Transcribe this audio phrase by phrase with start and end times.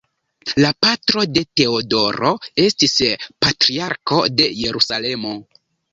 [0.63, 2.31] La patro de Teodoro
[2.65, 2.95] estis
[3.47, 5.37] Patriarko de Jerusalemo.